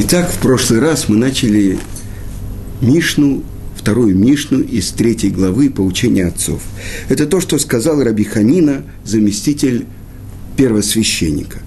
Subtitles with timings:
[0.00, 1.76] Итак, в прошлый раз мы начали
[2.80, 3.42] Мишну,
[3.74, 6.62] вторую Мишну из третьей главы поучения отцов.
[7.08, 9.86] Это то, что сказал Раби Ханина, заместитель
[10.56, 11.58] первосвященника.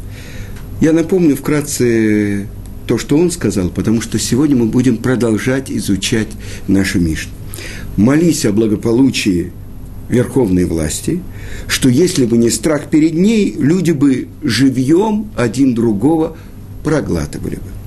[0.79, 2.47] Я напомню вкратце
[2.87, 6.29] то, что он сказал, потому что сегодня мы будем продолжать изучать
[6.69, 7.33] нашу Мишну.
[7.97, 9.51] Молись о благополучии
[10.07, 11.21] верховной власти,
[11.67, 16.37] что если бы не страх перед ней, люди бы живьем один другого
[16.81, 17.80] проглатывали бы.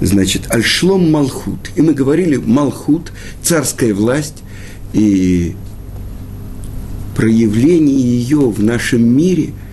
[0.00, 1.70] Значит, Альшлом Малхут.
[1.76, 3.12] И мы говорили, Малхут,
[3.42, 4.42] царская власть,
[4.92, 5.54] и
[7.16, 9.50] проявление ее в нашем мире–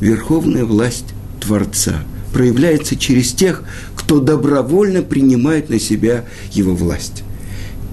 [0.00, 1.06] верховная власть
[1.40, 2.02] Творца.
[2.32, 3.62] Проявляется через тех,
[3.94, 7.22] кто добровольно принимает на себя его власть.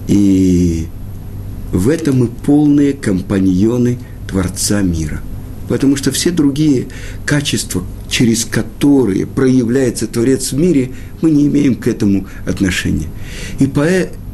[0.06, 0.86] И
[1.72, 5.20] в этом мы полные компаньоны Творца мира.
[5.68, 6.88] Потому что все другие
[7.26, 13.08] качества, через которые проявляется Творец в мире, мы не имеем к этому отношения.
[13.58, 13.86] И, по,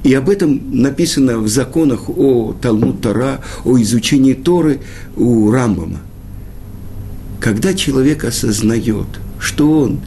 [0.04, 4.80] и об этом написано в законах о Талмуд Тора, о изучении Торы
[5.16, 6.00] у Рамбама.
[7.40, 10.00] Когда человек осознает, что он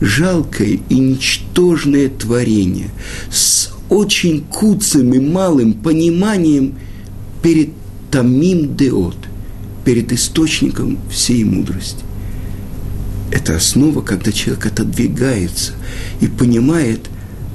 [0.00, 2.88] жалкое и ничтожное творение
[3.30, 6.74] с очень куцым и малым пониманием
[7.42, 7.70] перед
[8.10, 9.16] Тамим Деот,
[9.84, 12.04] перед источником всей мудрости.
[13.30, 15.72] Это основа, когда человек отодвигается
[16.20, 17.08] и понимает,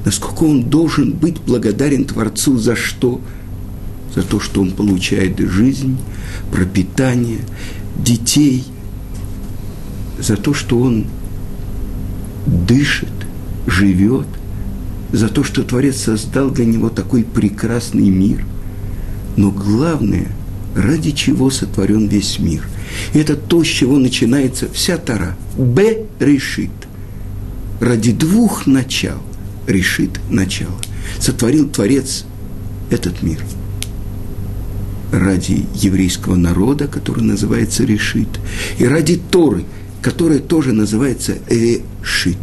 [0.06, 3.22] насколько он должен быть благодарен Творцу за что?
[4.16, 5.98] За то, что он получает жизнь,
[6.52, 7.42] пропитание,
[7.98, 8.64] детей,
[10.18, 11.08] за то, что он
[12.46, 13.10] дышит,
[13.68, 14.28] живет,
[15.12, 18.46] за то, что Творец создал для него такой прекрасный мир.
[19.36, 20.32] Но главное,
[20.76, 22.68] ради чего сотворен весь мир.
[23.14, 25.36] И это то, с чего начинается вся Тара.
[25.58, 26.72] Б решит.
[27.80, 29.18] Ради двух начал
[29.68, 30.76] решит начало.
[31.20, 32.26] Сотворил Творец
[32.90, 33.40] этот мир.
[35.12, 38.28] Ради еврейского народа, который называется решит,
[38.78, 39.64] и ради Торы,
[40.02, 42.38] которая тоже называется решит,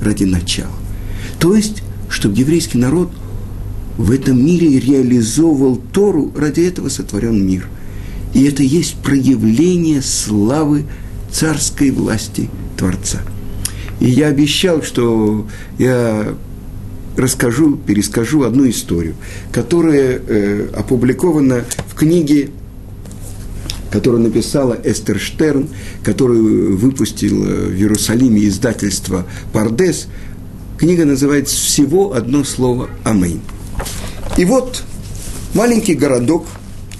[0.00, 0.70] ради начала.
[1.40, 3.10] То есть, чтобы еврейский народ
[3.98, 7.68] в этом мире реализовывал Тору, ради этого сотворен мир.
[8.34, 10.84] И это есть проявление славы
[11.30, 13.20] царской власти Творца.
[14.00, 15.46] И я обещал, что
[15.78, 16.34] я
[17.16, 19.14] расскажу, перескажу одну историю,
[19.52, 22.50] которая э, опубликована в книге,
[23.90, 25.68] которую написала Эстер Штерн,
[26.02, 30.08] которую выпустил в Иерусалиме издательство «Пардес».
[30.78, 33.40] Книга называется «Всего одно слово Амейн».
[34.38, 34.82] И вот
[35.54, 36.46] маленький городок,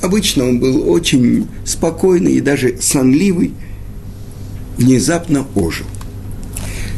[0.03, 3.53] обычно он был очень спокойный и даже сонливый,
[4.77, 5.87] внезапно ожил.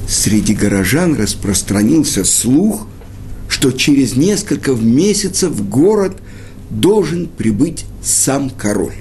[0.08, 2.86] Среди горожан распространился слух,
[3.48, 6.16] что через несколько месяцев в город
[6.70, 8.94] должен прибыть сам король.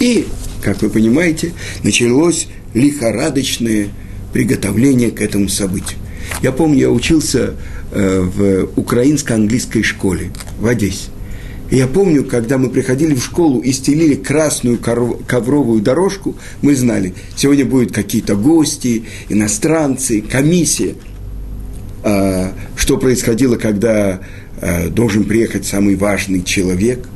[0.00, 0.26] И,
[0.62, 1.52] как вы понимаете,
[1.84, 3.88] началось лихорадочное
[4.32, 5.98] приготовление к этому событию.
[6.42, 7.54] Я помню, я учился
[7.94, 11.10] Э, в украинско-английской школе в Одессе.
[11.70, 17.12] И я помню, когда мы приходили в школу и стелили красную ковровую дорожку, мы знали,
[17.36, 20.94] сегодня будут какие-то гости, иностранцы, комиссия.
[22.02, 24.20] А, что происходило, когда
[24.62, 27.10] а, должен приехать самый важный человек.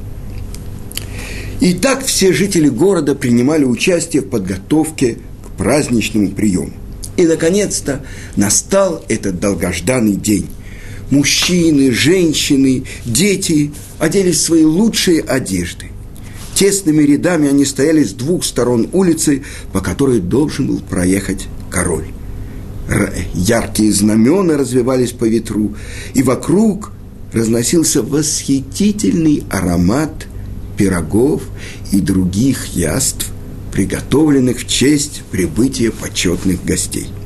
[1.60, 6.74] И так все жители города принимали участие в подготовке к праздничному приему.
[7.16, 8.04] И, наконец-то,
[8.36, 10.48] настал этот долгожданный день
[11.10, 15.86] мужчины, женщины, дети оделись в свои лучшие одежды.
[16.54, 22.06] Тесными рядами они стояли с двух сторон улицы, по которой должен был проехать король.
[23.34, 25.74] Яркие знамена развивались по ветру,
[26.14, 26.92] и вокруг
[27.32, 30.28] разносился восхитительный аромат
[30.78, 31.42] пирогов
[31.92, 33.32] и других яств,
[33.76, 37.08] приготовленных в честь прибытия почетных гостей–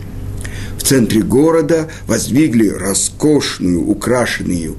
[0.80, 4.76] в центре города воздвигли роскошную, украшенную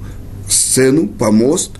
[0.48, 1.70] сцену, помост,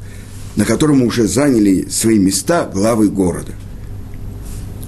[0.55, 3.53] на котором уже заняли свои места главы города,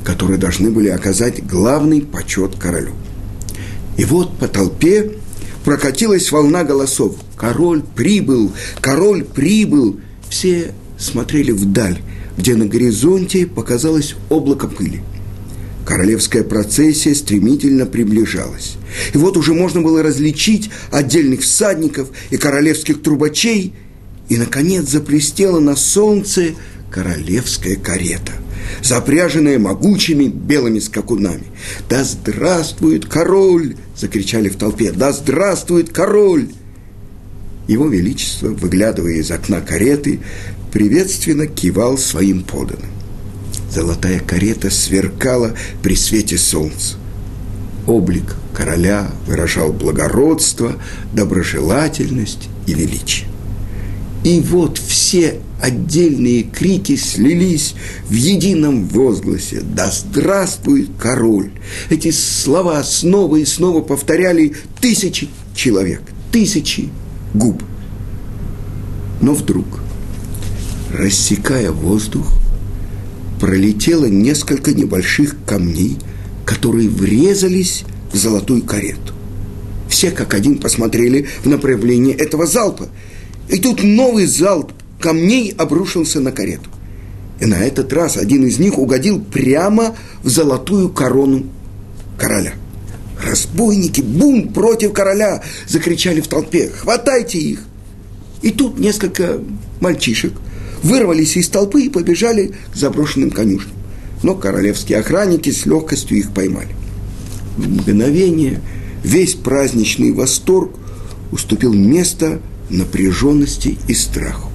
[0.04, 2.92] которые должны были оказать главный почет королю.
[3.96, 5.16] И вот по толпе
[5.64, 7.16] прокатилась волна голосов.
[7.36, 9.98] Король прибыл, король прибыл.
[10.30, 10.74] Все
[11.04, 11.98] смотрели вдаль,
[12.36, 15.00] где на горизонте показалось облако пыли–
[15.84, 18.76] Королевская процессия стремительно приближалась.
[19.12, 23.74] И вот уже можно было различить отдельных всадников и королевских трубачей,
[24.28, 26.54] и, наконец, заплестела на солнце
[26.90, 28.32] королевская карета.
[28.82, 31.44] запряженная могучими белыми скакунами.
[31.90, 34.90] «Да здравствует король!»– закричали в толпе.
[34.90, 36.48] «Да здравствует король!»
[37.68, 40.20] Его Величество, выглядывая из окна кареты,
[40.74, 42.90] приветственно кивал своим поданным.
[43.70, 45.54] Золотая карета сверкала
[45.84, 46.96] при свете солнца.
[47.86, 50.74] Облик короля выражал благородство,
[51.12, 53.28] доброжелательность и величие.
[54.24, 57.76] И вот все отдельные крики слились
[58.08, 61.52] в едином возгласе «Да здравствует король!»
[61.88, 66.88] Эти слова снова и снова повторяли тысячи человек, тысячи
[67.32, 67.62] губ.
[69.20, 69.66] Но вдруг,
[70.94, 72.32] рассекая воздух,
[73.40, 75.98] пролетело несколько небольших камней,
[76.46, 79.12] которые врезались в золотую карету.
[79.88, 82.88] Все как один посмотрели в направлении этого залпа–
[83.48, 86.70] и тут новый залп камней обрушился на карету.
[87.40, 91.46] И на этот раз один из них угодил прямо в золотую корону
[92.18, 92.54] короля.
[93.22, 94.00] «Разбойники!
[94.00, 96.68] Бум против короля!»– закричали в толпе.
[96.68, 97.60] «Хватайте их!»
[98.42, 99.40] И тут несколько
[99.80, 100.32] мальчишек
[100.84, 103.74] вырвались из толпы и побежали к заброшенным конюшням.
[104.22, 106.76] Но королевские охранники с легкостью их поймали.
[107.56, 108.60] В мгновение
[109.02, 110.70] весь праздничный восторг
[111.32, 112.40] уступил место–
[112.70, 114.50] напряженности и страху.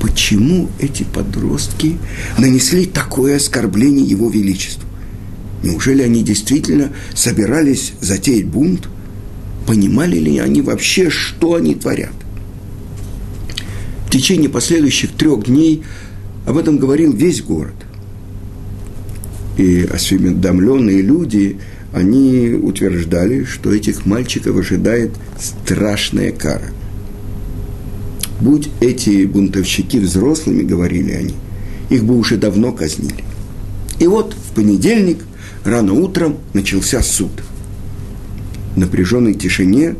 [0.00, 1.98] Почему эти подростки
[2.38, 4.84] нанесли такое оскорбление Его Величеству?
[5.62, 8.88] Неужели они действительно собирались затеять бунт?
[9.66, 12.12] Понимали ли они вообще, что они творят?
[14.08, 15.82] В течение последующих трех дней
[16.46, 17.74] об этом говорил весь город.
[19.58, 21.58] И осведомленные люди,
[21.92, 26.70] они утверждали, что этих мальчиков ожидает страшная кара.
[28.40, 31.34] Будь эти бунтовщики взрослыми, говорили они,
[31.90, 33.24] их бы уже давно казнили.
[34.00, 35.18] И вот в понедельник
[35.64, 37.42] рано утром начался суд.
[38.74, 39.96] В напряженной тишине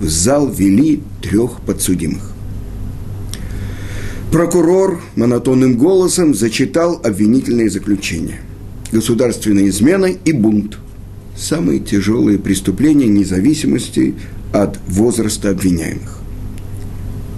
[0.00, 2.37] в зал вели трех подсудимых.
[4.30, 8.40] Прокурор монотонным голосом зачитал обвинительные заключения.
[8.92, 10.78] Государственная измена и бунт.
[11.36, 14.14] Самые тяжелые преступления независимости
[14.52, 16.18] от возраста обвиняемых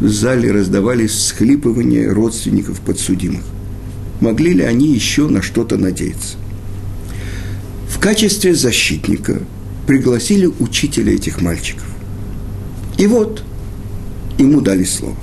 [0.00, 3.42] в зале раздавались всхлипывания родственников подсудимых.
[4.20, 6.36] Могли ли они еще на что-то надеяться?
[7.88, 9.40] В качестве защитника
[9.86, 11.84] пригласили учителя этих мальчиков.
[12.98, 13.42] И вот
[14.38, 15.16] ему дали слово.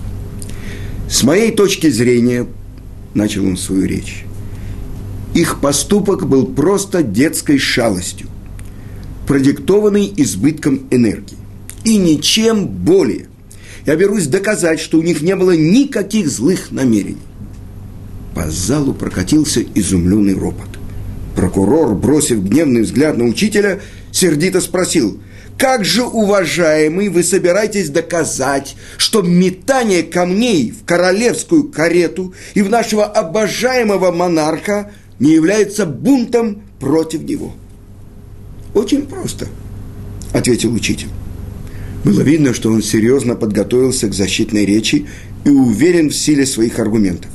[1.10, 2.46] С моей точки зрения,
[3.14, 4.26] начал он свою речь,
[5.34, 8.28] их поступок был просто детской шалостью,
[9.28, 11.38] продиктованный избытком энергии.
[11.84, 13.28] И ничем более–
[13.88, 17.16] я берусь доказать, что у них не было никаких злых намерений.
[18.36, 20.68] По залу прокатился изумленный ропот.
[21.38, 23.80] Прокурор, бросив гневный взгляд на учителя,
[24.12, 25.22] сердито спросил,
[25.58, 33.06] «Как же, уважаемый, вы собираетесь доказать, что метание камней в королевскую карету и в нашего
[33.06, 37.54] обожаемого монарха не является бунтом против него?»
[38.76, 39.48] «Очень просто»,–
[40.34, 41.08] ответил учитель.
[42.04, 45.08] Было видно, что он серьезно подготовился к защитной речи
[45.44, 47.32] и уверен в силе своих аргументов.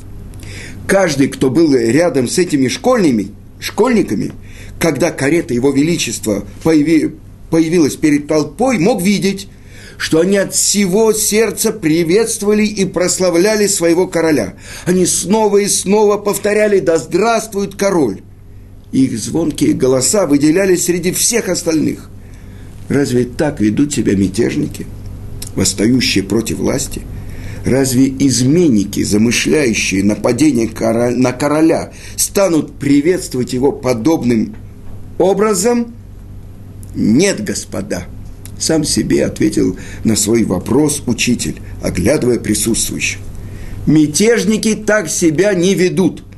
[0.86, 4.32] Каждый, кто был рядом с этими школьными, школьниками,
[4.78, 7.12] когда карета Его Величества появи,
[7.52, 9.46] появилась перед толпой, мог видеть,
[9.98, 14.54] что они от всего сердца приветствовали и прославляли своего короля.
[14.86, 18.22] Они снова и снова повторяли «Да здравствует король!»
[18.90, 22.08] Их звонкие голоса выделялись среди всех остальных.
[22.88, 24.86] Разве так ведут себя мятежники,
[25.54, 27.02] восстающие против власти?
[27.66, 34.56] Разве изменники, замышляющие нападение на короля, станут приветствовать его подобным
[35.18, 35.94] образом?
[36.94, 38.04] Нет, господа.
[38.58, 43.18] Сам себе ответил на свой вопрос учитель, оглядывая присутствующих.
[43.86, 46.24] Мятежники так себя не ведут–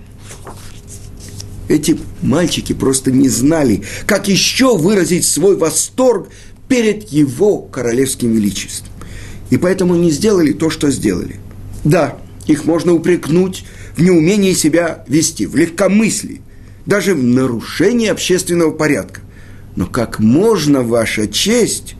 [1.68, 6.28] эти мальчики просто не знали, как еще выразить свой восторг
[6.68, 8.92] перед его королевским величеством.
[9.50, 11.36] И поэтому не сделали то, что сделали.
[11.84, 13.64] Да, их можно упрекнуть
[13.96, 16.42] в неумении себя вести, в легкомыслии,
[16.86, 19.20] даже в нарушении общественного порядка.
[19.76, 21.96] Но как можно, ваша честь,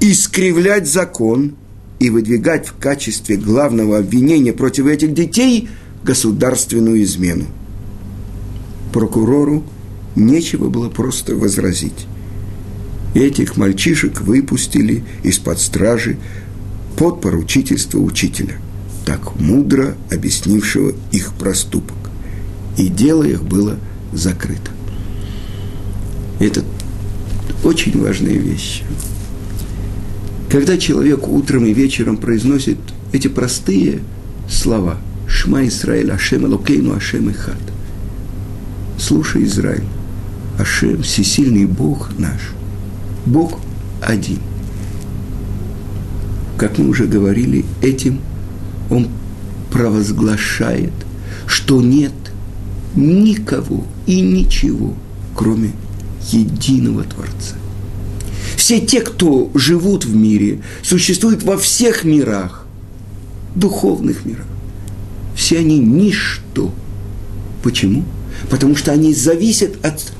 [0.00, 1.54] искривлять закон
[1.98, 5.68] и выдвигать в качестве главного обвинения против этих детей
[6.02, 7.46] государственную измену?
[8.92, 9.64] прокурору
[10.16, 12.06] нечего было просто возразить.
[13.14, 16.16] Этих мальчишек выпустили из-под стражи
[16.96, 18.56] под поручительство учителя,
[19.04, 21.96] так мудро объяснившего их проступок.
[22.76, 23.76] и дело их было
[24.12, 24.70] закрыто.
[26.38, 26.64] Это
[27.64, 28.82] очень важная вещь.
[30.50, 32.78] Когда человек утром и вечером произносит
[33.12, 34.00] эти простые
[34.48, 34.98] слова
[35.28, 37.60] «Шма Исраиль, Ашем Элокейну, Ашем Ихад»,
[38.98, 39.84] «Слушай, Израиль,
[40.58, 42.40] Ашем, всесильный Бог наш,
[43.26, 43.60] Бог
[44.02, 44.40] один».
[46.58, 48.20] Как мы уже говорили, этим
[48.90, 49.08] он
[49.70, 50.92] провозглашает,
[51.46, 52.12] что нет
[52.94, 54.94] никого и ничего,
[55.34, 55.70] кроме
[56.30, 57.56] единого Творца.
[58.56, 62.66] Все те, кто живут в мире, существуют во всех мирах,
[63.54, 64.46] духовных мирах.
[65.34, 66.72] Все они ничто.
[67.62, 68.04] Почему?
[68.48, 70.12] Потому что они зависят от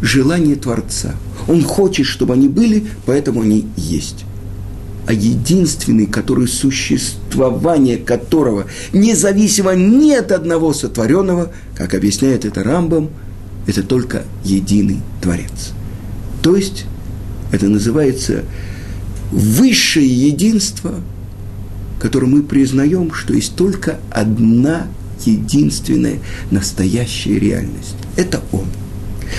[0.00, 1.14] желания Творца.
[1.48, 4.24] Он хочет, чтобы они были, поэтому они есть
[5.06, 13.10] а единственный, который существование которого независимо ни от одного сотворенного, как объясняет это Рамбам,
[13.66, 15.72] это только единый Творец.
[16.42, 16.84] То есть
[17.52, 18.44] это называется
[19.30, 20.94] высшее единство,
[22.00, 24.86] которое мы признаем, что есть только одна
[25.24, 26.18] единственная
[26.50, 27.94] настоящая реальность.
[28.16, 28.66] Это Он–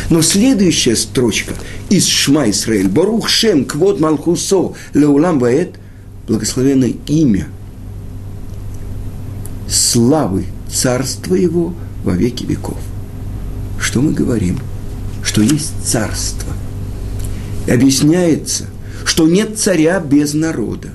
[0.09, 1.53] но следующая строчка
[1.89, 5.75] из Шма Исраэль, Барух Шем, Квод Малхусо, Леулам Ваэт,
[6.27, 7.47] благословенное имя
[9.69, 12.77] славы царства его во веки веков.
[13.93, 14.57] Что мы говорим?
[15.23, 16.51] Что есть царство.
[17.67, 18.65] И объясняется,
[19.05, 20.89] что нет царя без народа.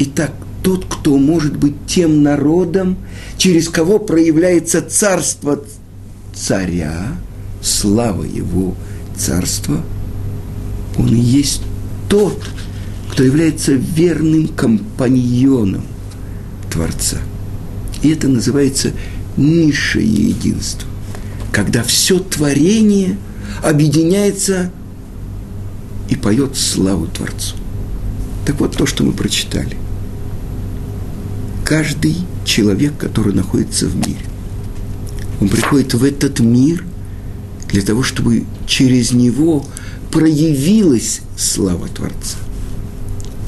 [0.00, 2.98] Итак, тот, кто может быть тем народом,
[3.38, 5.64] через кого проявляется царство
[6.34, 7.16] царя,
[7.62, 8.74] слава Его
[9.16, 9.82] царства,
[10.98, 11.62] Он и есть
[12.10, 12.38] тот,
[13.10, 15.84] кто является верным компаньоном
[16.70, 17.16] Творца.
[18.02, 18.92] И это называется
[19.38, 20.90] низшее единство,
[21.52, 23.16] когда все творение
[23.62, 24.70] объединяется
[26.08, 27.56] и поет славу Творцу.
[28.44, 29.76] Так вот то, что мы прочитали.
[31.64, 34.24] Каждый человек, который находится в мире,
[35.40, 36.84] он приходит в этот мир–
[37.68, 39.64] для того, чтобы через него
[40.10, 42.38] проявилась слава Творца.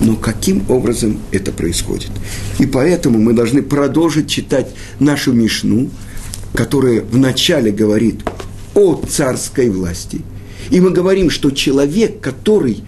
[0.00, 2.10] Но каким образом это происходит?
[2.58, 4.68] И поэтому мы должны продолжить читать
[5.00, 5.90] нашу Мишну,
[6.54, 8.22] которая вначале говорит
[8.74, 10.22] о царской власти.
[10.70, 12.82] И мы говорим, что человек, который,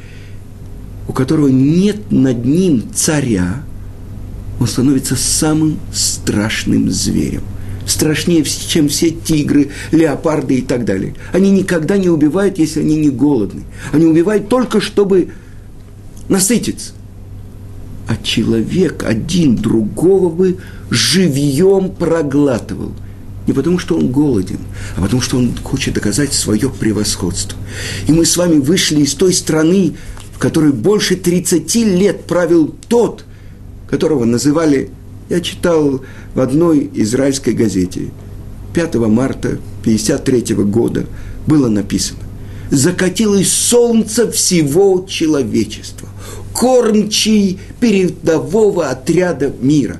[1.09, 3.63] у которого нет над ним царя,
[4.59, 7.43] он становится самым страшным зверем–
[7.91, 11.15] страшнее, чем все тигры, леопарды и так далее.
[11.33, 13.65] Они никогда не убивают, если они не голодны.
[13.93, 15.31] Они убивают только, чтобы
[16.29, 16.93] насытиться.
[18.09, 20.59] А человек один другого бы
[20.91, 22.93] живьем проглатывал.
[23.47, 24.61] Не потому, что он голоден,
[24.97, 27.59] а потому, что он хочет доказать свое превосходство.
[28.07, 29.95] И мы с вами вышли из той страны,
[30.35, 33.25] в которой больше 30 лет правил тот,
[33.89, 34.91] которого называли
[35.31, 36.03] я читал
[36.35, 38.11] в одной израильской газете
[38.75, 41.07] 5 марта 1953 года
[41.47, 42.21] было написано
[42.71, 46.09] «Закатилось солнце всего человечества,
[46.53, 49.99] кормчий передового отряда мира».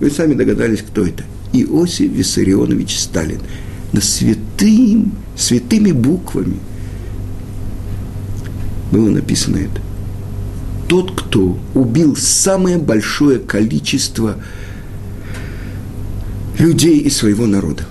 [0.00, 1.24] Вы сами догадались, кто это.
[1.52, 3.40] Иосиф Виссарионович Сталин.
[3.92, 6.58] На святым, святыми буквами
[8.90, 9.80] было написано это
[10.88, 14.36] тот, кто убил самое большое количество
[16.58, 17.84] людей из своего народа.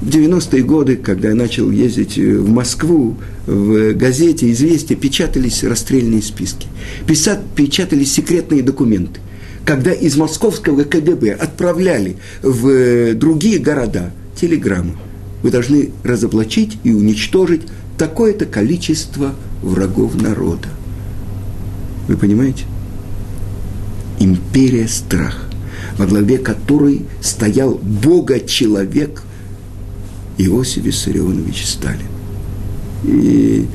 [0.00, 6.66] В 90-е годы, когда я начал ездить в Москву, в газете «Известия» печатались расстрельные списки,
[7.06, 9.20] печатались секретные документы.
[9.64, 14.96] Когда из московского КГБ отправляли в другие города телеграммы,
[15.42, 17.62] вы должны разоблачить и уничтожить
[17.96, 20.68] такое-то количество врагов народа–
[22.08, 22.64] вы понимаете?
[24.18, 25.44] Империя страха,
[25.98, 29.22] во главе которой стоял Бога-человек
[30.38, 32.06] Иосиф Виссарионович Сталин.
[33.04, 33.66] И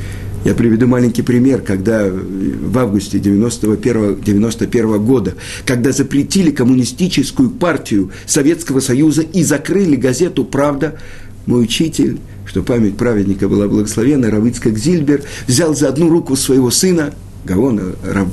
[0.45, 8.79] я приведу маленький пример, когда в августе 91, 91 года, когда запретили коммунистическую партию Советского
[8.79, 10.99] Союза и закрыли газету «Правда»,
[11.45, 17.13] мой учитель, что память праведника была благословена, Равицкак Зильбер, взял за одну руку своего сына–
[17.45, 18.27] Гаона, Рав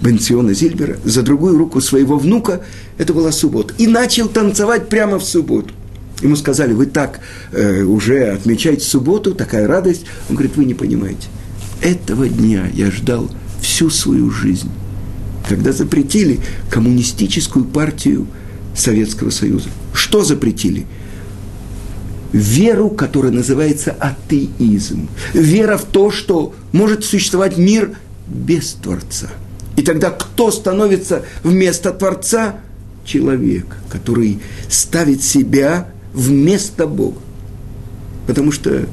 [0.00, 2.62] Бенциона Зильбера, за другую руку своего внука,
[2.98, 5.72] это была суббота, и начал танцевать прямо в субботу.
[6.22, 7.20] Ему сказали, вы так
[7.52, 10.04] э, уже отмечаете субботу, такая радость.
[10.28, 11.28] Он говорит, вы не понимаете.
[11.82, 13.28] Этого дня я ждал
[13.60, 14.70] всю свою жизнь,
[15.48, 18.26] когда запретили коммунистическую партию
[18.74, 19.68] Советского Союза.
[19.92, 20.86] Что запретили?
[22.32, 25.08] веру, которая называется атеизм.
[25.34, 27.96] Вера в то, что может существовать мир
[28.26, 29.28] без Творца.
[29.76, 32.56] И тогда кто становится вместо Творца?
[33.04, 37.20] Человек, который ставит себя вместо Бога.
[38.26, 38.86] Потому что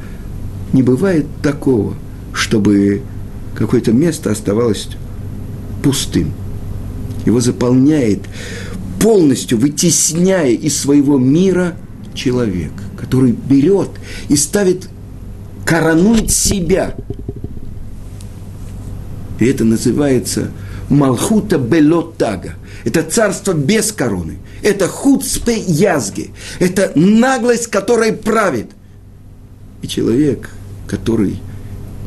[0.74, 1.96] не бывает такого,
[2.34, 3.02] чтобы
[3.56, 4.90] какое-то место оставалось
[5.84, 6.34] пустым.
[7.26, 8.22] Его заполняет,
[9.00, 11.76] полностью вытесняя из своего мира
[12.14, 13.90] человек, который берет
[14.28, 14.90] и ставит,
[15.66, 16.96] коронует себя.
[19.40, 20.52] И это называется
[20.90, 22.56] Малхута Белотага.
[22.84, 24.40] Это царство без короны.
[24.62, 26.32] Это хуцпе язги.
[26.60, 28.72] Это наглость, которая правит.
[29.82, 30.50] И человек,
[30.88, 31.40] который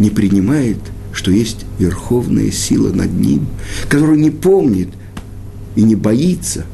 [0.03, 0.79] не принимает,
[1.13, 3.47] что есть верховная сила над ним,
[3.89, 4.89] который не помнит
[5.77, 6.67] и не боится.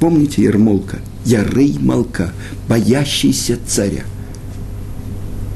[0.00, 1.00] Помните Ермолка?
[1.24, 2.32] Ярей Малка,
[2.68, 4.04] боящийся царя.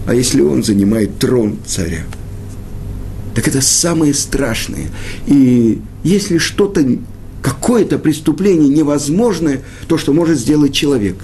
[0.07, 2.05] А если он занимает трон царя?
[3.35, 4.89] Так это самое страшное.
[5.27, 6.87] И если что-то,
[7.43, 11.17] какое-то преступление невозможное, то, что может сделать человек,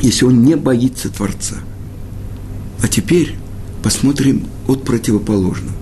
[0.00, 1.56] если он не боится Творца–
[2.82, 3.36] а теперь
[3.82, 5.76] посмотрим от противоположного.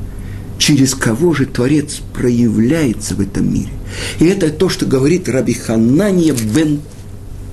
[0.58, 3.70] Через кого же Творец проявляется в этом мире?
[4.18, 6.80] И это то, что говорит Раби Ханания бен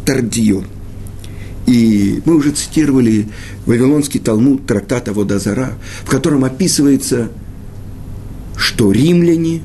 [0.05, 0.65] Тардион.
[1.65, 3.27] И мы уже цитировали
[3.65, 5.73] Вавилонский Талмуд трактата Водозара,
[6.03, 7.29] в котором описывается,
[8.55, 9.61] что римляне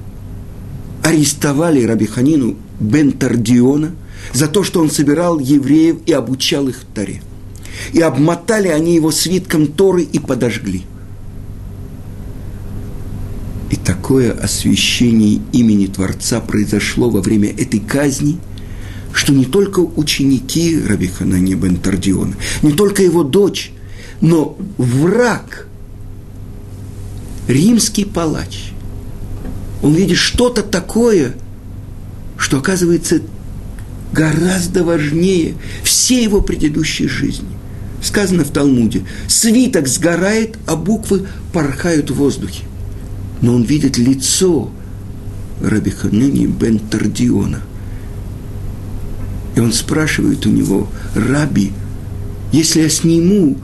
[1.03, 3.93] арестовали Раби Ханину бен Тардиона
[4.33, 7.23] за то, что он собирал евреев и обучал их Таре–
[7.93, 10.83] и обмотали они его свитком Торы и подожгли.
[13.71, 18.39] И такое освящение имени Творца произошло во время этой казни,
[19.13, 23.73] что не только ученики Раби Ханани бен Тардиона, не только его дочь,
[24.21, 25.67] но враг,
[27.49, 28.73] римский палач,
[29.83, 31.35] он видит что-то такое,
[32.37, 33.21] что оказывается
[34.13, 37.49] гораздо важнее всей его предыдущей жизни
[38.03, 42.65] сказано в Талмуде, свиток сгорает, а буквы порхают в воздухе.
[43.41, 44.71] Но он видит лицо
[45.63, 47.63] Раби Ханани бен Тардиона.
[49.55, 51.73] И он спрашивает у него, Раби,
[52.53, 53.57] если я сниму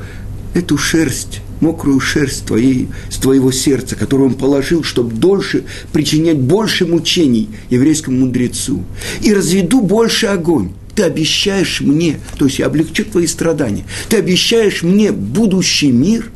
[0.55, 6.87] эту шерсть, мокрую шерсть твоей, с твоего сердца, которую он положил, чтобы дольше причинять больше
[6.87, 8.85] мучений еврейскому мудрецу,
[9.23, 14.83] и разведу больше огонь, ты обещаешь мне, то есть я облегчу твои страдания, ты обещаешь
[14.83, 16.33] мне будущий мир,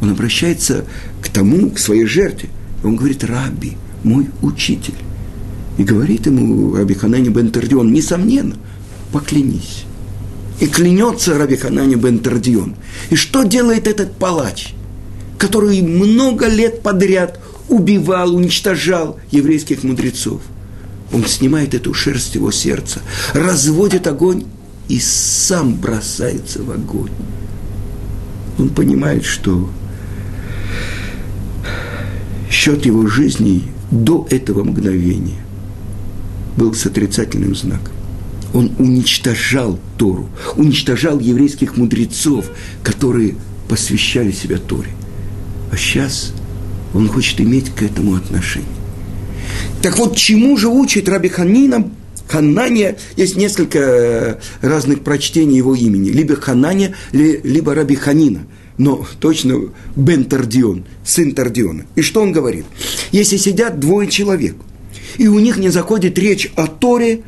[0.00, 0.86] он обращается
[1.22, 2.48] к тому, к своей жертве.
[2.82, 4.96] Он говорит, Раби, мой учитель.
[5.78, 8.56] И говорит ему Раби Ханани бен Тардион, несомненно,
[9.12, 9.84] поклянись.
[10.58, 12.74] И клянется Раби Ханани бен Тардион.
[13.10, 14.74] И что делает этот палач,
[15.38, 17.38] который много лет подряд
[17.68, 20.42] убивал, уничтожал еврейских мудрецов?
[21.14, 23.00] Он снимает эту шерсть его сердца,
[23.34, 24.46] разводит огонь
[24.88, 27.12] и сам бросается в огонь.
[28.58, 29.70] Он понимает, что
[32.50, 35.40] счет его жизни до этого мгновения
[36.56, 37.94] был с отрицательным знаком.
[38.52, 42.46] Он уничтожал Тору, уничтожал еврейских мудрецов,
[42.82, 43.36] которые
[43.68, 44.90] посвящали себя Торе.
[45.70, 46.32] А сейчас
[46.92, 48.83] он хочет иметь к этому отношение.
[49.84, 51.90] Так вот, чему же учит Раби Ханина
[52.26, 56.08] Ханания, есть несколько э, разных прочтений его имени.
[56.08, 58.46] Либо Ханания, либо Раби Ханина.
[58.78, 61.84] Но точно Бен Тардион, сын Тардиона.
[61.96, 62.64] И что он говорит?
[63.12, 64.56] Если сидят двое человек,
[65.18, 67.20] и у них не заходит речь о Торе,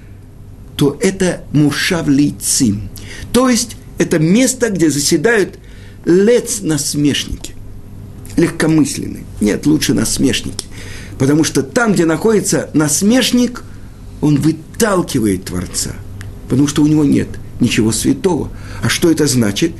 [0.77, 2.88] то это Мушав Лейцим.
[3.33, 5.59] То есть, это место, где заседают
[6.07, 7.55] лец насмешники.
[8.38, 9.25] Легкомысленные.
[9.42, 10.65] Нет, лучше насмешники.
[11.18, 13.62] Потому что там, где находится насмешник,
[14.20, 15.92] он выталкивает Творца.
[16.48, 17.29] Потому что у него нет
[17.61, 18.50] ничего святого.
[18.83, 19.72] А что это значит?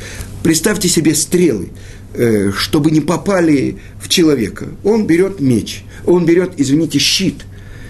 [0.43, 1.71] Представьте себе стрелы,
[2.15, 4.69] э, чтобы не попали в человека.
[4.85, 7.45] Он берет меч, он берет, извините, щит.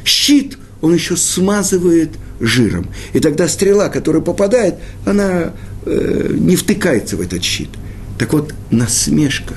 [0.04, 2.88] Щит он еще смазывает жиром.
[3.12, 5.52] И тогда стрела, которая попадает, она
[5.84, 7.70] э, не втыкается в этот щит.
[8.18, 9.54] Так вот, насмешка,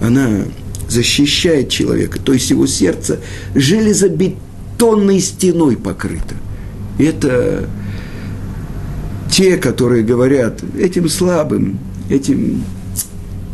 [0.00, 0.44] она
[0.92, 3.20] защищает человека, то есть его сердце
[3.54, 6.34] железобетонной стеной покрыто.
[6.98, 7.68] Это
[9.30, 11.78] те, которые говорят, этим слабым,
[12.10, 12.62] этим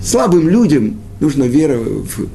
[0.02, 2.28] слабым людям нужна вера в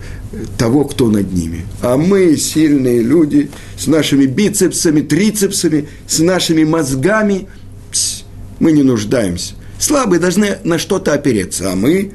[0.58, 1.66] того, кто над ними.
[1.82, 7.48] А мы, сильные люди, с нашими бицепсами, трицепсами, с нашими мозгами,
[8.60, 9.56] мы не нуждаемся.
[9.80, 12.12] Слабые должны на что-то опереться, а мы...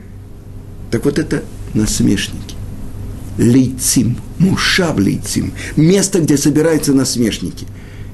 [0.91, 1.43] Так вот это
[1.75, 2.55] насмешники.
[3.39, 5.53] Лейцим, мушав лейцим.
[5.77, 7.67] Место, где собираются насмешники.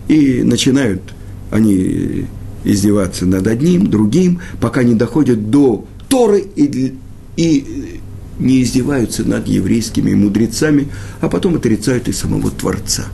[0.06, 1.02] И начинают
[1.50, 2.26] они
[2.64, 6.94] издеваться над одним, другим, пока не доходят до Торы и,
[7.37, 8.00] и
[8.38, 10.88] не издеваются над еврейскими мудрецами,
[11.20, 13.04] а потом отрицают и самого Творца.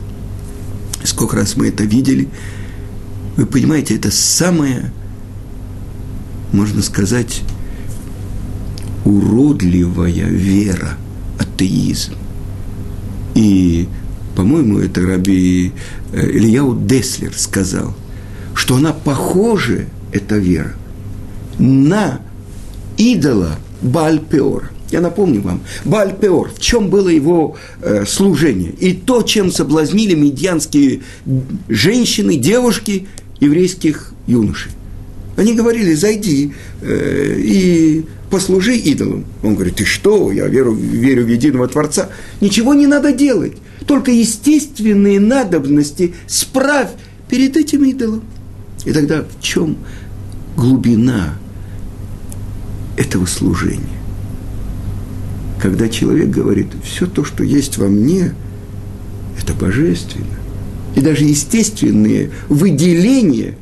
[1.03, 2.27] Сколько раз мы это видели.
[3.37, 4.91] Вы понимаете, это самое,
[6.51, 7.41] можно сказать,
[9.05, 10.97] уродливая вера,
[11.61, 12.13] атеизм.
[13.35, 13.87] И,
[14.35, 15.71] по-моему, это раби
[16.11, 17.93] э, Ильяу Деслер сказал,
[18.53, 20.73] что она похожа, эта вера,
[21.57, 22.19] на
[22.97, 24.69] идола Бальпеора.
[24.91, 28.71] Я напомню вам, Бальпеор, в чем было его э, служение?
[28.71, 31.01] И то, чем соблазнили медианские
[31.69, 33.07] женщины, девушки
[33.39, 34.71] еврейских юношей.
[35.37, 39.25] Они говорили, зайди э, и послужи идолам.
[39.43, 42.09] Он говорит, ты что, я верю, верю в единого Творца.
[42.39, 43.53] Ничего не надо делать,
[43.85, 46.89] только естественные надобности справь
[47.29, 48.23] перед этим идолом.
[48.85, 49.77] И тогда в чем
[50.55, 51.35] глубина
[52.97, 53.99] этого служения?
[55.61, 58.33] Когда человек говорит, все то, что есть во мне,
[59.39, 60.25] это божественно.
[60.95, 63.55] И даже естественные выделения,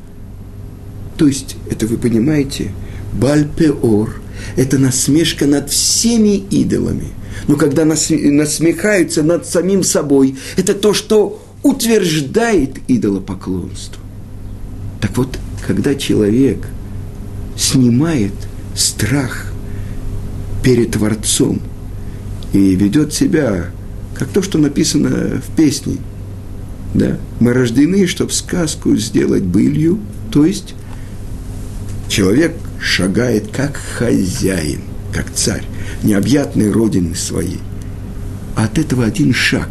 [1.18, 2.72] то есть, это вы понимаете,
[3.12, 4.20] бальпеор,
[4.56, 7.08] это насмешка над всеми идолами.
[7.48, 14.02] Но когда насмехаются над самим собой, это то, что утверждает идолопоклонство.
[15.00, 16.66] Так вот, когда человек
[17.56, 18.32] снимает
[18.74, 19.52] страх
[20.62, 21.60] перед Творцом
[22.52, 23.70] и ведет себя,
[24.18, 25.96] как то, что написано в песне,
[26.94, 30.00] да, мы рождены, чтобы сказку сделать былью,
[30.30, 30.74] то есть
[32.08, 34.80] человек шагает как хозяин,
[35.12, 35.64] как царь,
[36.02, 37.60] необъятной родины своей.
[38.56, 39.68] А от этого один шаг.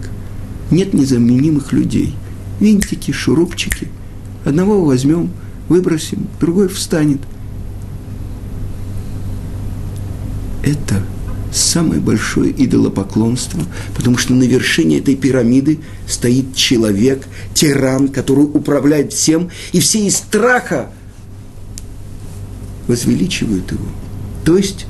[0.72, 2.16] Нет незаменимых людей.
[2.60, 3.88] Винтики, шурупчики–
[4.46, 5.32] Одного возьмем,
[5.68, 7.20] выбросим, другой встанет.
[10.64, 11.04] Это
[11.52, 13.62] самое большое идолопоклонство,
[13.96, 20.18] потому что на вершине этой пирамиды стоит человек, тиран, который управляет всем, и все из
[20.18, 20.92] страха
[22.90, 23.86] возвеличивают его.
[24.44, 24.86] То есть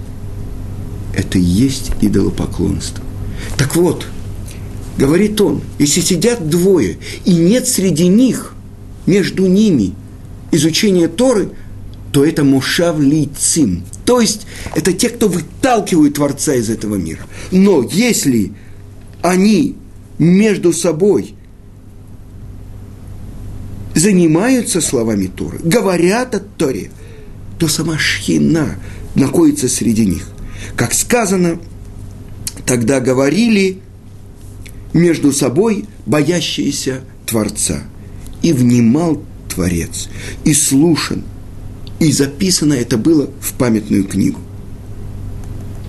[1.16, 3.04] это и есть идолопоклонство.
[3.58, 4.08] Так вот,
[4.98, 8.56] говорит он, если сидят двое, и нет среди них–
[9.10, 9.94] между ними
[10.52, 11.50] изучение Торы,
[12.12, 13.84] то это мушав лицим.
[14.06, 17.22] То есть это те, кто выталкивают Творца из этого мира.
[17.52, 18.54] Но если
[19.22, 19.76] они
[20.20, 21.34] между собой
[23.96, 26.92] занимаются словами Торы, говорят о Торе,
[27.60, 28.78] то сама шхина
[29.13, 30.28] находится среди них.
[30.76, 31.60] Как сказано,
[32.65, 33.80] тогда говорили
[34.93, 37.84] между собой боящиеся Творца–
[38.41, 40.10] и внимал Творец,
[40.43, 41.24] и слушан,
[42.00, 44.39] и записано это было в памятную книгу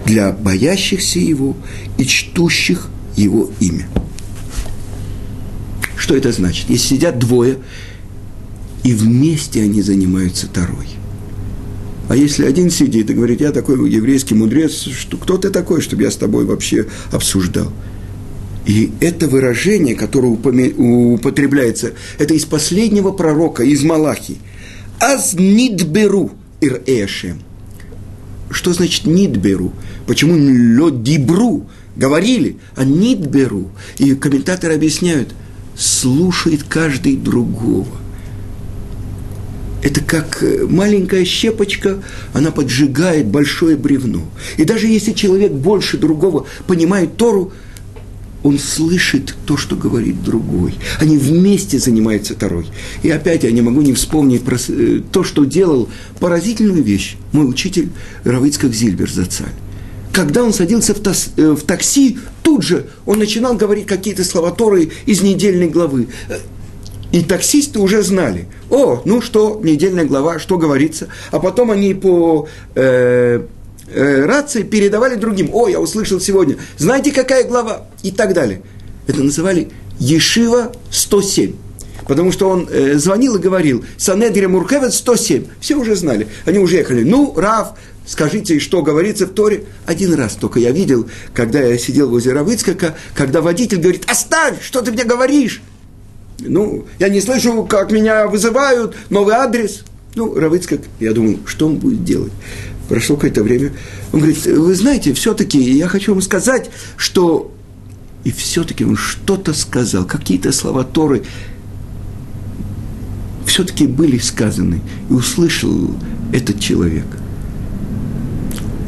[0.06, 1.56] для боящихся Его
[1.98, 3.86] и чтущих Его имя.
[5.96, 6.68] Что это значит?
[6.68, 7.58] Если сидят двое,
[8.82, 10.88] и вместе они занимаются Тарой.
[12.10, 16.02] А если один сидит и говорит, я такой еврейский мудрец, что кто ты такой, чтобы
[16.02, 17.72] я с тобой вообще обсуждал–
[18.66, 24.38] и это выражение, которое употребляется, это из последнего пророка, из Малахи.
[25.00, 27.40] Аз нидберу ир эшем.
[28.50, 29.72] Что значит нидберу?
[30.06, 30.34] Почему
[30.80, 31.66] ло дибру?
[31.96, 33.70] Говорили, а нидберу.
[33.98, 35.34] И комментаторы объясняют,
[35.76, 37.88] слушает каждый другого.
[39.82, 44.22] Это как э, маленькая щепочка, она поджигает большое бревно.
[44.56, 47.52] И даже если человек больше другого понимает Тору,
[48.42, 50.74] он слышит то, что говорит другой.
[50.98, 52.66] Они вместе занимаются Торой.
[53.02, 55.88] И опять я не могу не вспомнить про э, то, что делал
[56.18, 57.90] поразительную вещь мой учитель
[58.24, 59.52] Равицкак Зильбер Зацаль.
[60.12, 60.94] Когда он садился
[61.36, 66.08] э, в такси, тут же он начинал говорить какие-то слова Торы из недельной главы.
[67.12, 71.08] И таксисты уже знали, о, ну что, недельная глава, что говорится.
[71.32, 73.42] А потом они по э,
[73.88, 75.50] э, рации передавали другим.
[75.52, 76.56] О, я услышал сегодня.
[76.78, 77.86] Знаете, какая глава?
[78.02, 78.62] И так далее.
[79.08, 81.54] Это называли Ешива 107.
[82.06, 85.46] Потому что он э, звонил и говорил, Санедрия Муркевет 107.
[85.60, 86.28] Все уже знали.
[86.44, 87.02] Они уже ехали.
[87.02, 87.74] Ну, Рав,
[88.06, 89.64] скажите, что говорится в Торе.
[89.84, 94.80] Один раз только я видел, когда я сидел возле Равыцкака, когда водитель говорит, оставь, что
[94.80, 95.60] ты мне говоришь?
[96.40, 99.84] Ну, я не слышу, как меня вызывают, новый адрес.
[100.14, 102.32] Ну, Равыцкак, я думаю, что он будет делать?
[102.88, 103.72] Прошло какое-то время.
[104.12, 107.52] Он говорит, вы знаете, все-таки я хочу вам сказать, что...
[108.24, 111.22] И все-таки он что-то сказал, какие-то слова Торы
[113.46, 114.80] все-таки были сказаны.
[115.08, 115.90] И услышал
[116.32, 117.06] этот человек.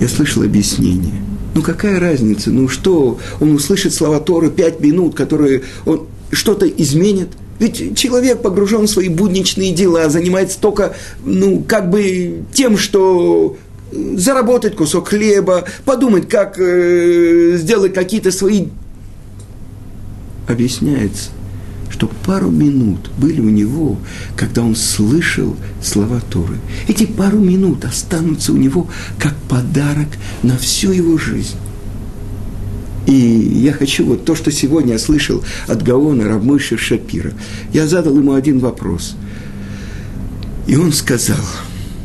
[0.01, 1.15] Я слышал объяснение.
[1.55, 2.51] Ну какая разница?
[2.51, 7.29] Ну что, он услышит слова Торы пять минут, которые он что-то изменит?
[7.63, 13.57] Ведь человек погружен в свои будничные дела, занимается только, ну, как бы тем, что
[14.17, 18.67] заработать кусок хлеба, подумать, как э, сделать какие-то свои...
[20.49, 21.31] Объясняется,
[21.89, 23.97] что пару минут были у него,
[24.37, 26.57] когда он слышал слова Торы.
[26.89, 28.89] Эти пару минут останутся у него
[29.21, 30.09] как подарок
[30.43, 31.55] на всю его жизнь.
[33.07, 37.33] И я хочу вот то, что сегодня я слышал от Гаона Равмойша Шапира.
[37.73, 39.17] Я задал ему один вопрос.
[40.67, 41.45] И он сказал,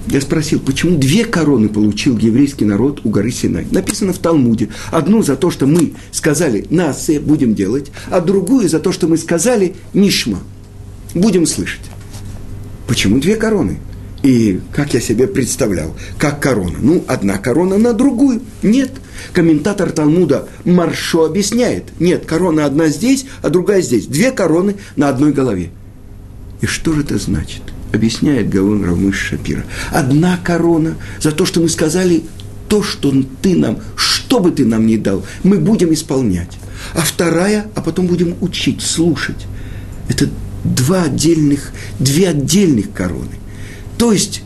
[0.08, 3.68] я спросил, почему две короны получил еврейский народ у горы Синай.
[3.72, 4.70] Написано в Талмуде.
[4.92, 9.18] Одну за то, что мы сказали «нас будем делать», а другую за то, что мы
[9.18, 10.40] сказали «нишма».
[11.14, 11.82] Будем слышать.
[12.88, 13.80] Почему две короны?
[14.28, 16.80] И как я себе представлял, как корона?
[16.82, 18.42] Ну, одна корона на другую.
[18.62, 18.92] Нет.
[19.32, 21.86] Комментатор Талмуда Маршо объясняет.
[22.02, 24.06] Нет, корона одна здесь, а другая здесь.
[24.06, 25.70] Две короны на одной голове.
[26.60, 27.62] И что же это значит?
[27.94, 29.63] Объясняет Гаон Равмыш Шапира.
[29.92, 32.24] Одна корона за то, что мы сказали
[32.68, 36.52] то, что ты нам, что бы ты нам ни дал, мы будем исполнять.
[36.96, 39.48] А вторая, а потом будем учить, слушать.
[40.10, 40.28] Это
[40.66, 43.38] два отдельных, две отдельных короны.
[43.98, 44.42] То есть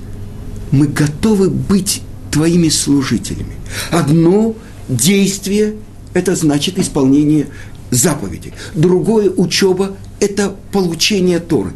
[0.71, 3.55] мы готовы быть твоими служителями.
[3.91, 4.55] Одно
[4.87, 5.75] действие–
[6.13, 7.47] это значит исполнение
[7.89, 8.53] заповедей.
[8.73, 11.73] Другое– учеба– это получение Торы.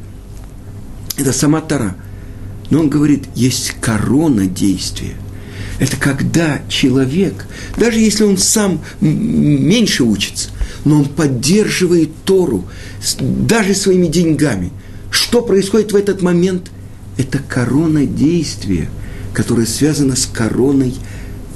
[1.18, 1.96] Это сама Тора.
[2.70, 5.16] Но он говорит, есть корона действия.
[5.80, 10.50] Это когда человек, даже если он сам меньше учится,
[10.86, 12.66] но он поддерживает Тору
[13.20, 14.72] даже своими деньгами.
[15.10, 16.72] Что происходит в этот момент?
[17.18, 18.90] Это корона действия,
[19.34, 20.96] которая связана с короной,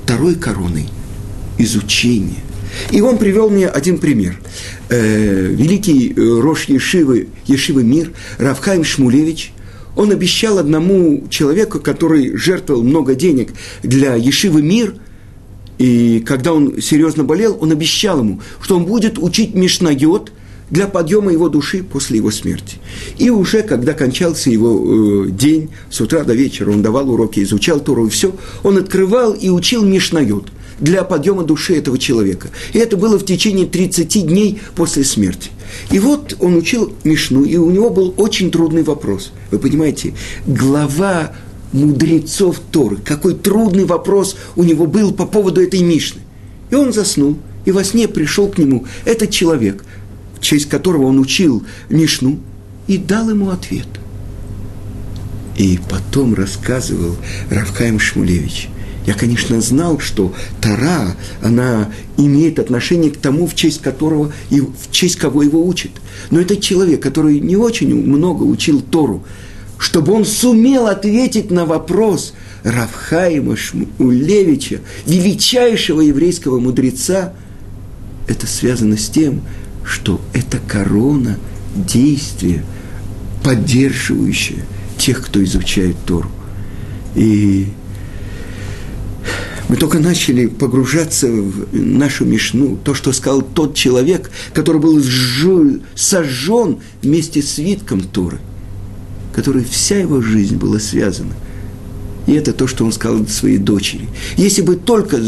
[0.04, 0.88] второй короной
[1.58, 2.44] изучения.
[2.92, 4.40] И он привел мне один пример.
[4.90, 9.54] Э, великий э, Рош Ешивы, Ешивы Мир, Равхайм Шмулевич,
[9.96, 13.50] он обещал одному человеку, который жертвовал много денег
[13.84, 14.96] для Ешивы Мир,
[15.78, 20.32] и когда он серьезно болел, он обещал ему, что он будет учить Мишнайот–
[20.70, 22.78] для подъема его души после его смерти.
[23.18, 27.80] И уже когда кончался его э, день, с утра до вечера он давал уроки, изучал
[27.80, 32.50] Туру и все, он открывал и учил Мишнают для подъема души этого человека.
[32.74, 35.52] И это было в течение 30 дней после смерти.
[35.92, 39.32] И вот он учил Мишну, и у него был очень трудный вопрос.
[39.52, 40.14] Вы понимаете,
[40.48, 41.34] глава
[41.74, 46.22] мудрецов Торы, какой трудный вопрос у него был по поводу этой Мишны.
[46.72, 49.84] И он заснул, и во сне пришел к нему этот человек,
[50.40, 52.40] в честь которого он учил Мишну,
[52.88, 53.88] и дал ему ответ.
[55.58, 57.16] И потом рассказывал
[57.50, 58.70] Равхайм Шмулевич.
[59.06, 64.92] Я, конечно, знал, что Тара, она имеет отношение к тому, в честь которого и в
[64.92, 65.92] честь кого его учит.
[66.30, 69.24] Но это человек, который не очень много учил Тору,
[69.78, 77.34] чтобы он сумел ответить на вопрос Равхаима Шмулевича, величайшего еврейского мудреца,
[78.28, 79.42] это связано с тем,
[79.90, 81.38] что это корона
[81.76, 82.64] действия,
[83.44, 84.66] поддерживающая
[84.98, 86.30] тех, кто изучает Тору.
[87.16, 87.70] И
[89.68, 95.02] мы только начали погружаться в нашу мишну, то, что сказал тот человек, который был
[95.96, 98.40] сожжен вместе с свитком Торы,
[99.34, 101.34] который вся его жизнь была связана.
[102.28, 104.08] И это то, что он сказал своей дочери.
[104.38, 105.20] Если бы только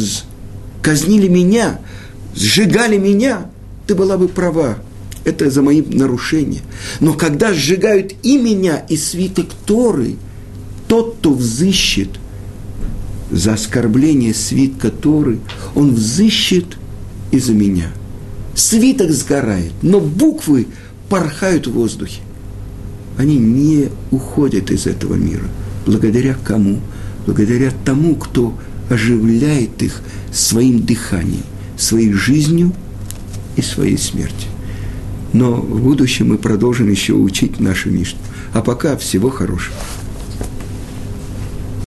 [0.84, 1.80] казнили меня,
[2.36, 3.51] сжигали меня,
[3.92, 4.78] ты была бы права,
[5.26, 6.62] это за мои нарушения.
[7.02, 10.16] Но когда сжигают и меня, и свиток Торы,
[10.88, 12.08] тот, кто взыщет
[13.32, 15.40] за оскорбление свитка Торы,
[15.76, 16.78] он взыщет
[17.32, 17.92] и за меня.
[18.56, 20.68] Свиток сгорает, но буквы
[21.10, 22.22] порхают в воздухе.
[23.18, 25.50] Они не уходят из этого мира.
[25.86, 26.80] Благодаря кому?
[27.26, 28.58] Благодаря тому, кто
[28.90, 30.02] оживляет их
[30.32, 31.44] своим дыханием,
[31.76, 32.72] своей жизнью–
[33.56, 34.48] и своей смерти.
[35.34, 38.20] Но в будущем мы продолжим еще учить нашу Мишну.
[38.54, 39.76] А пока всего хорошего.